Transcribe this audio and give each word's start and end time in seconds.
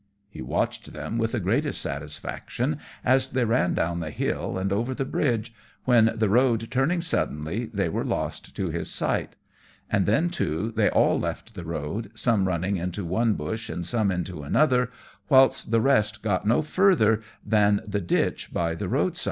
He 0.31 0.41
watched 0.41 0.93
them 0.93 1.19
with 1.19 1.33
the 1.33 1.39
greatest 1.39 1.79
satisfaction 1.79 2.79
as 3.05 3.29
they 3.29 3.45
ran 3.45 3.75
down 3.75 3.99
the 3.99 4.09
hill 4.09 4.57
and 4.57 4.73
over 4.73 4.95
the 4.95 5.05
bridge, 5.05 5.53
when, 5.85 6.09
the 6.15 6.27
road 6.27 6.69
turning 6.71 7.01
suddenly, 7.01 7.65
they 7.71 7.87
were 7.87 8.03
lost 8.03 8.55
to 8.55 8.71
his 8.71 8.89
sight; 8.89 9.35
and 9.91 10.07
then, 10.07 10.31
too, 10.31 10.73
they 10.75 10.89
all 10.89 11.19
left 11.19 11.53
the 11.53 11.65
road, 11.65 12.09
some 12.15 12.47
running 12.47 12.77
into 12.77 13.05
one 13.05 13.35
bush 13.35 13.69
and 13.69 13.85
some 13.85 14.09
into 14.09 14.41
another, 14.41 14.89
whilst 15.29 15.69
the 15.69 15.79
rest 15.81 16.23
got 16.23 16.47
no 16.47 16.63
further 16.63 17.21
than 17.45 17.79
the 17.85 18.01
ditch 18.01 18.51
by 18.51 18.73
the 18.73 18.89
roadside. 18.89 19.19